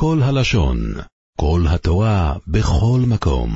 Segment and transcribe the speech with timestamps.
[0.00, 0.78] כל הלשון,
[1.40, 3.50] כל התורה, בכל מקום.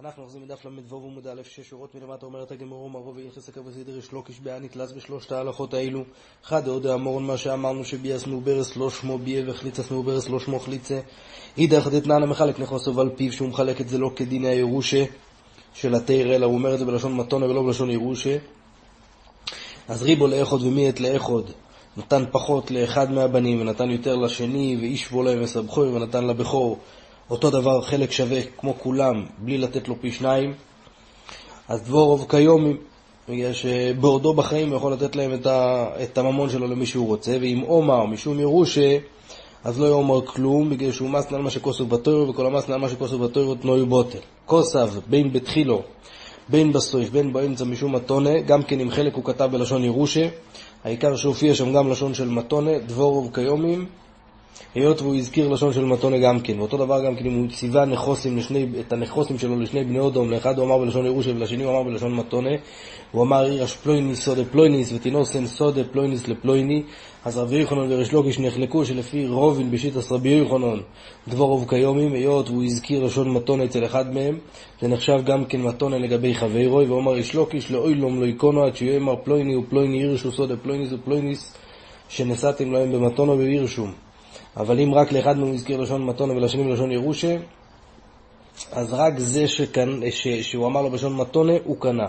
[0.00, 3.98] אנחנו אוחזים מדף ל"ו עמוד א', שש שורות מלמטה אומרת הגמרא מרוב ואילכס הקו בסדר
[3.98, 6.04] יש לוקיש באניתלס בשלושת ההלכות האלו.
[6.44, 11.00] אחד עוד האמורן מה שאמרנו שביאס מעוברס לא שמו ביה וחליצס מעוברס לא שמו חליצה.
[11.58, 15.04] אידך דתנן מחלק נכוסו על פיו שהוא מחלק את זה לא כדיני הירושה
[15.74, 18.38] של התיר אלא הוא אומר את זה בלשון מתונה ולא בלשון ירושה.
[19.88, 21.50] אז ריבו לאחוד ומי את לאחוד
[21.96, 26.78] נתן פחות לאחד מהבנים ונתן יותר לשני ואיש בו להם מסבכוי ונתן לבכור.
[27.30, 30.54] אותו דבר חלק שווה כמו כולם בלי לתת לו פי שניים.
[31.68, 32.76] אז דבורוב כיום
[33.28, 37.36] בגלל שבעודו בחיים הוא יכול לתת להם את, ה, את הממון שלו למי שהוא רוצה
[37.40, 38.98] ואם עומר משום ירושה
[39.64, 42.88] אז לא יאמר כלום בגלל שהוא מסנה על מה שכוסו בתוירו וכל המסנה על מה
[42.88, 44.18] שכוסו בתוירו תנוי בוטל.
[44.46, 45.82] כוסב בין בתחילו
[46.48, 50.28] בין בסויף בין באמצע משום מתונה גם כן עם חלק הוא כתב בלשון ירושה
[50.86, 53.86] העיקר שהופיע שם גם לשון של מתונה, דבורוב כיומים,
[54.74, 56.60] היות והוא הזכיר לשון של מתונה גם כן.
[56.60, 60.30] ואותו דבר גם כן אם הוא ציווה נכוסים לשני, את הנכוסים שלו לשני בני אודום,
[60.30, 62.50] לאחד הוא אמר בלשון ירושה ולשני הוא אמר בלשון מתונה.
[63.12, 66.82] הוא אמר עירש פלויניס סודה פלויניס ותינוסן סודה פלויניס לפלויני.
[67.24, 70.80] אז רבי יוחנן וריש לוקיש נחלקו שלפי רובין בשיטת רבי יוחנן
[71.28, 74.38] דבורוב כיומים, היות והוא הזכיר לשון מתונה אצל אחד מהם,
[74.80, 79.14] זה נחשב גם כן מתונה לגבי חברוי, ואומר ריש לוקיש לאוילום לא יקונו עד שיאמר
[79.24, 81.54] פלויני ופלויני ירשו סודה פלויניס ופלויניס
[82.08, 84.05] שנשאתם להם במתונה וירשום.
[84.56, 87.36] אבל אם רק לאחד מהם הזכיר לשון מתונה ולשני בלשון ירושה,
[88.72, 92.06] אז רק זה שכן, ש, שהוא אמר לו בלשון מתונה, הוא קנה.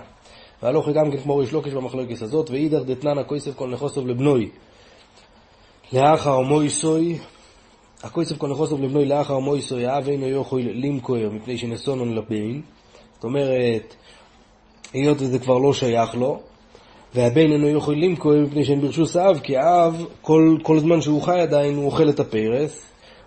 [0.63, 4.49] והלוך גם כן כמו ריש לוקיש במחלוקת הזאת, ואידך דתנן הכויסף כל נכוסוב לבנוי.
[5.93, 7.17] לאחר מויסוי,
[8.03, 12.61] הכויסף כל נכוסוב לבנוי לאחר מויסוי, האב אינו יכול למכור מפני שנסונון לבן.
[13.13, 13.95] זאת אומרת,
[14.93, 16.39] היות וזה כבר לא שייך לו,
[17.15, 21.39] והבן אינו יכול למכור מפני שאין ברשוס האב, כי האב, כל, כל זמן שהוא חי
[21.39, 22.85] עדיין, הוא אוכל את הפרס.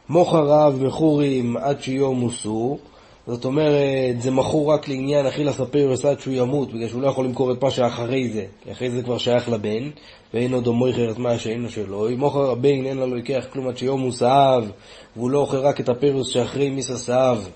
[0.08, 2.78] מוכר האב מכורים עד שיום מוסו,
[3.26, 7.24] זאת אומרת, זה מכור רק לעניין אכילס הפרס עד שהוא ימות, בגלל שהוא לא יכול
[7.24, 9.90] למכור את מה שאחרי זה, כי אחרי זה כבר שייך לבן,
[10.34, 12.08] ואין עוד מויכר את מה שאינו שלו.
[12.08, 14.70] אם מוכר הבן אין לו לוקח כלום עד שיום מוסאב,
[15.16, 17.48] והוא לא אוכל רק את הפרס שאחרי מיסה סאב,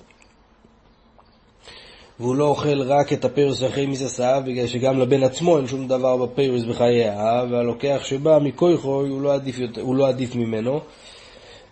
[2.21, 6.17] והוא לא אוכל רק את הפרס אחרי מיססאיו, בגלל שגם לבן עצמו אין שום דבר
[6.17, 9.35] בפרס בחייה, והלוקח שבא מכויכו הוא לא
[9.81, 10.81] הוא לא עדיף ממנו.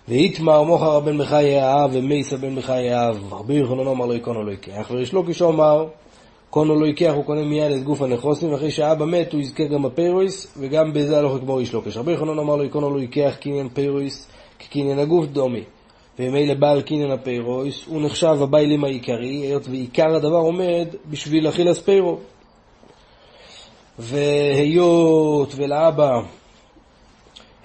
[0.09, 5.13] ואיתמר מוכר הבן בחייה ומייס הבן בחייה, רבי יוחנן אמר לא יקונו לא ייקח, וריש
[5.13, 5.87] לוקיש אמר
[6.51, 9.83] קונו לא ייקח, הוא קונה מיד את גוף הנכוסים, ואחרי שאבא מת הוא יזכה גם
[9.83, 11.97] בפיירויס, וגם בזה הלוך כמו ריש לוקיש.
[11.97, 14.29] רבי יוחנן אמר לו יקונו לא ייקח קניין פיירויס,
[14.59, 15.63] כקניין הגוף דומי.
[16.19, 22.19] וממילא בעל קינן הפירויס, הוא נחשב הביילים העיקרי, היות ועיקר הדבר עומד בשביל אכילס פירו.
[23.99, 26.21] והיות ולאבא,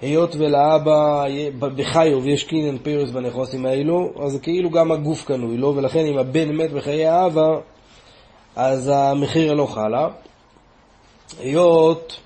[0.00, 1.24] היות ולאבא
[1.58, 6.48] בחיוב יש קינן פירוס בנכוסים האלו, אז כאילו גם הגוף קנוי לו, ולכן אם הבן
[6.52, 7.48] מת בחיי האבא,
[8.56, 10.08] אז המחיר לא חלה.
[11.40, 12.20] היות,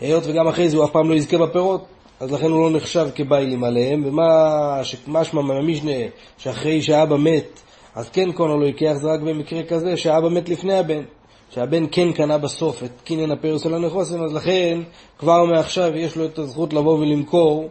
[0.00, 1.84] היות וגם אחרי זה הוא אף פעם לא יזכה בפירות,
[2.20, 5.92] אז לכן הוא לא נחשב כביילים עליהם, ומה שמשמע מהמשנה
[6.38, 7.60] שאחרי שאבא מת,
[7.94, 11.02] אז כן קונו לא ייקח, זה רק במקרה כזה שאבא מת לפני הבן.
[11.50, 14.80] שהבן כן קנה בסוף את קינן הפרס של הנכוסים, אז לכן
[15.18, 17.68] כבר מעכשיו יש לו את הזכות לבוא ולמכור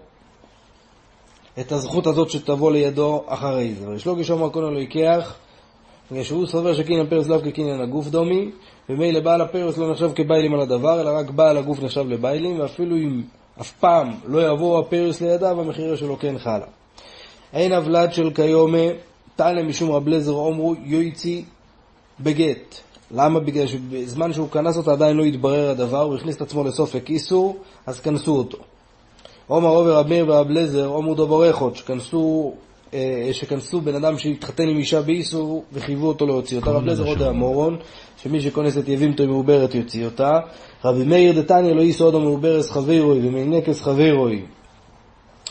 [1.60, 3.90] את הזכות הזאת שתבוא לידו אחרי זה.
[3.90, 5.36] ויש לו כשאומר קונו לא ייקח,
[6.12, 8.52] בגלל שהוא סובר שקינן פרס לאו כקינן הגוף דומי,
[8.90, 12.96] ומילא בעל הפרס לא נחשב כביילים על הדבר, אלא רק בעל הגוף נחשב לביילים, ואפילו
[12.96, 13.22] אם
[13.62, 16.66] אף פעם לא יבוא הפרס לידיו, המחיר שלו כן חלה.
[17.54, 18.88] אין הבלד של כיומה,
[19.36, 21.46] תעלה משום רב לזר אומרו יויצי
[22.20, 22.76] בגט.
[23.12, 23.40] למה?
[23.40, 27.58] בגלל שבזמן שהוא כנס אותה עדיין לא התברר הדבר, הוא הכניס את עצמו לסופק איסור,
[27.86, 28.58] אז כנסו אותו.
[29.48, 32.54] עומר עובר רב מאיר ורב לזר, עומר דובר איכות, שכנסו,
[32.94, 36.72] אה, שכנסו בן אדם שהתחתן עם אישה באיסור וחייבו אותו להוציא אותה.
[36.72, 37.78] רב לזר עוד המורון,
[38.24, 40.40] שמי שכונס את יבימתו מעוברת יוציא אותה.
[40.86, 44.42] רבי מאיר דתניא לא איסו אודו מעוברס חברוי ומנקס חברוי.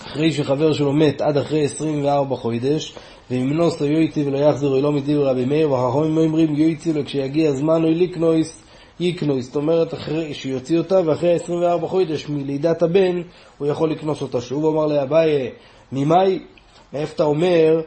[0.06, 2.94] אחרי שחבר שלו מת עד אחרי 24 חודש,
[3.30, 7.84] ואם נוסו יויצי ולא יחזרו אלו מדיבר רבי מאיר, וחכמים אומרים יויצי לו כשיגיע הזמן
[7.84, 8.62] אוי ליקנויס
[9.00, 13.22] יקנויס, זאת אומרת אחרי שיוציא אותה ואחרי 24 חודש מלידת הבן
[13.58, 15.50] הוא יכול לקנוס אותה שוב, הוא אמר לאביי,
[15.92, 16.38] ממאי,
[16.92, 17.80] מאיפה אתה אומר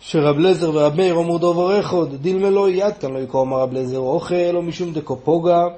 [0.00, 3.72] שרב לזר ורב מאיר אמרו דובר אחד, דילמה לא יד כאן לא יקרא אמר רב
[3.72, 5.68] לזר אוכל או משום דקופוגה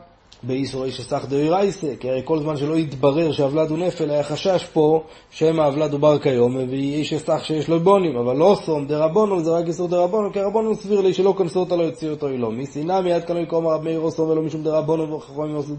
[0.43, 4.65] באיסור איש אסך דאירייסה, כי הרי כל זמן שלא יתברר שהוולד הוא נפל, היה חשש
[4.73, 9.43] פה שמא הוולד הוא בר כיום, ואיש אסך שיש לו בונים, אבל לא סום דרבונום,
[9.43, 12.51] זה רק איסור דרבונום, כי רבונום סביר לי שלא כנסו אותה לא יוציאו אותו לא.
[12.51, 15.75] משנאה מיד כאן לא יקרא אמר רב מאיר או סום ולא משום דרבונום, וחכמים עשו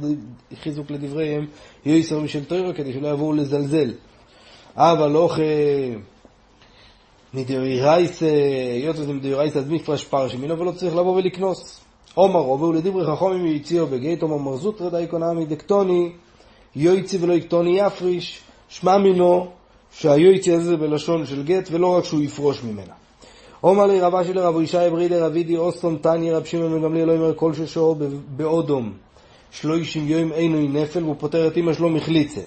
[0.61, 1.45] חיזוק לדבריהם,
[1.85, 3.91] יהיו איסור משל תוירו, כדי שלא יבואו לזלזל.
[4.75, 5.27] אבל לא
[7.33, 8.25] מדאורייסא,
[8.73, 11.81] היות וזה מדאורייסא, אז מפרש פרשי מינו ולא צריך לבוא ולקנוס.
[12.13, 16.11] עומר רובו ולדברי חכומים יציאו בגט, עומר מרזוטרא דייקונא מדקטוני,
[16.75, 18.39] יויצי ולא יקטוני יפריש,
[18.69, 19.47] שמע מינו
[19.91, 22.93] שהיויצי הזה בלשון של גט, ולא רק שהוא יפרוש ממנה.
[23.61, 27.13] עומר לי רבה של רב ישי ברידר רבידי אוסטום תניא רב שמעון בן גמליאל לא
[27.13, 27.95] אומר כל ששור
[28.27, 28.93] באודום
[29.51, 32.41] שלוישים יום אינו נפל והוא פוטר את אמא שלו מחליצה.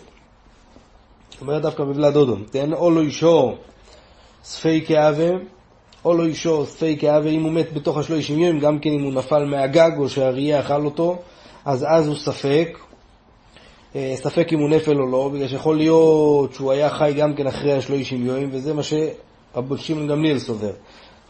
[1.40, 3.56] אומר דווקא בבלד אודום, תן או לא ישור
[4.44, 5.30] ספי כאווה,
[6.04, 9.12] או לא אישו ספי כאווה, אם הוא מת בתוך השלושים יום, גם כן אם הוא
[9.12, 11.16] נפל מהגג או שהאריה אכל אותו,
[11.64, 12.78] אז אז הוא ספק,
[13.96, 17.46] אה, ספק אם הוא נפל או לא, בגלל שיכול להיות שהוא היה חי גם כן
[17.46, 20.72] אחרי השלושים יום, וזה מה שרבי שמעון גמליאל סובר.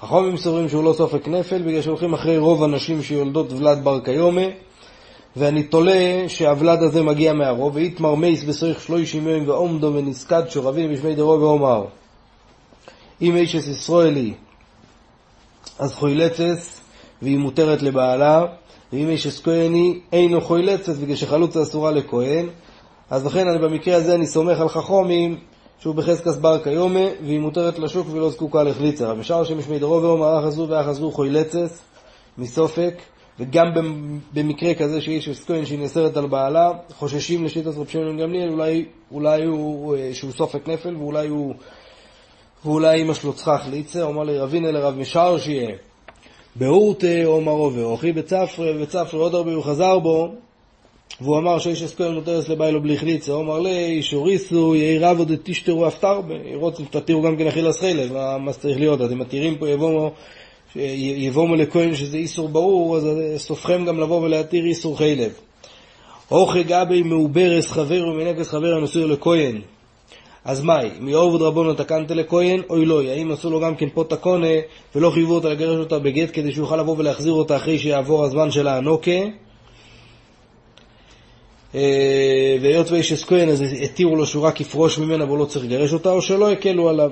[0.02, 4.46] החומים סוברים שהוא לא סופק נפל, בגלל שהולכים אחרי רוב הנשים שיולדות ולד בר קיומה,
[5.36, 11.14] ואני תולה שהוולד הזה מגיע מהרוב, ואיתמר מייס בסריך שלושים יום ועומדו ונזקד שורבים בשמי
[11.14, 11.84] דרו ואומר.
[13.22, 14.34] אם איש אס ישראלי,
[15.78, 16.80] אז חוילצס,
[17.22, 18.44] והיא מותרת לבעלה,
[18.92, 22.46] ואם איש אס כהני, אינו חוילצס, בגלל שחלוצה אסורה לכהן.
[23.10, 25.36] אז לכן אני במקרה הזה אני סומך על חכומים,
[25.80, 29.10] שהוא בחזקס בר קיומה, והיא מותרת לשוק ולא זקוקה לחליצה.
[29.10, 31.82] רבי שר שמשמי דרו ואומר, אח הזו ואח הזו חוילצס,
[32.38, 32.94] מסופק,
[33.40, 33.66] וגם
[34.32, 39.44] במקרה כזה שיש כהן שהיא נאסרת על בעלה, חוששים לשיטת רבי שמעון גמליאל, אולי, אולי
[39.44, 41.54] הוא, אה, שהוא סופק נפל, ואולי הוא
[42.64, 45.76] ואולי אמא שלו צחח ליצה, אומר לי רבינה לרב משאר שיהיה.
[46.56, 50.28] באורתה אומרו ואוכי בצפרי, ובצפרי עוד הרבה הוא חזר בו,
[51.20, 55.32] והוא אמר שאיש אסכוין נותרס לביילו בלי חליצה, הוא אמר לי, שוריסו, יהי רב עוד
[55.42, 56.20] תשתרו אפתר,
[56.54, 59.66] רוצים שתתירו גם כן אכילס חילב, מה צריך להיות, אתם מתירים פה
[60.96, 65.32] יבומו, לכהן שזה איסור ברור, אז סופכם גם לבוא ולהתיר איסור חילב.
[66.30, 69.60] אוכי גבי מעוברס חבר ומנקס חבר הנוסיר לכהן.
[70.44, 74.46] אז מאי, מעובד רבונו תקנת לכהן, אוי לא, האם עשו לו גם כן פה תקונה
[74.94, 78.50] ולא חייבו אותה לגרש אותה בגט כדי שהוא יוכל לבוא ולהחזיר אותה אחרי שיעבור הזמן
[78.50, 79.20] של האנוקה?
[81.74, 85.92] אה, והיות ויש אס אז התירו לו שהוא רק יפרוש ממנה והוא לא צריך לגרש
[85.92, 87.10] אותה, או שלא הקלו עליו.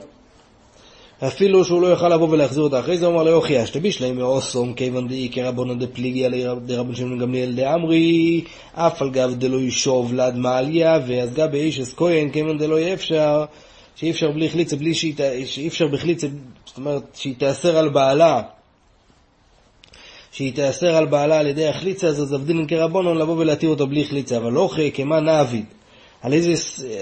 [1.26, 4.74] אפילו שהוא לא יוכל לבוא ולהחזיר אותה אחרי זה, הוא אמר ליוכי, אשתביש להם מאוסום,
[4.74, 8.44] כיוון דאי כרבונן דפליגיה לרבן שמעון גמליאל דאמרי,
[8.74, 12.94] אף על גב דלא ישוב לד מעליה, ואז גב באיש אס כהן, כיוון דלא יהיה
[12.94, 13.44] אפשר,
[13.96, 16.26] שאי אפשר בלי חליצה, בלי שאי אפשר בחליצה,
[16.66, 18.42] זאת אומרת, שהיא תיאסר על בעלה,
[20.32, 24.36] שהיא תיאסר על בעלה על ידי החליצה, אז עבדינן כרבונן לבוא ולהתיר אותה בלי חליצה,
[24.36, 25.64] אבל לא אחרי, כמה נעביד.
[26.22, 26.52] על, איזה,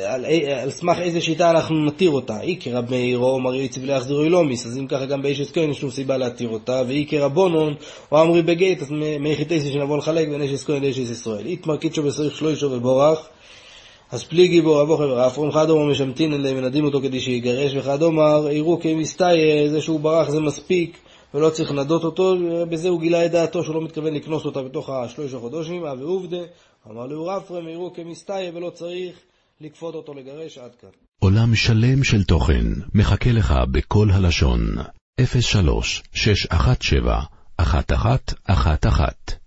[0.09, 0.25] על,
[0.63, 2.41] על סמך איזה שיטה אנחנו נתיר אותה.
[2.41, 5.91] איקר רב מאירו, אמר יציב להחזירו אילומיס, אז אם ככה גם באשת כהן יש שום
[5.91, 7.75] סיבה להתיר אותה, ואיקר רבונון,
[8.13, 8.91] או אמרי בגט, אז
[9.21, 11.47] מייחיתייסי שנבוא לחלק בין אשת כהן לאשת ישראל.
[11.47, 13.29] איתמר קידשו בסריך שלוישו ובורח,
[14.13, 18.81] אז פליגי בו רבו חבר אפרום חדומר משמתין אליהם, מנדים אותו כדי שיגרש, וחדומר, יראו
[18.81, 20.99] כמסתיה, זה שהוא ברח זה מספיק.
[21.37, 22.35] ולא צריך לנדות אותו,
[22.71, 26.43] בזה הוא גילה את דעתו שהוא לא מתכוון לקנוס אותה בתוך השלושה חודשים, אבי עובדה,
[26.91, 29.17] אמר לו רפרם, יראו כמסתיה ולא צריך
[29.61, 30.89] לכפות אותו לגרש עד כאן.
[31.19, 34.61] עולם שלם של תוכן מחכה לך בכל הלשון,
[35.41, 37.23] 03 617
[37.61, 39.46] 1111